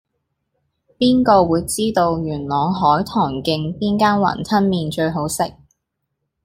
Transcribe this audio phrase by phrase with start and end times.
[0.97, 5.43] 邊個會知道元朗海棠徑邊間雲吞麵最好食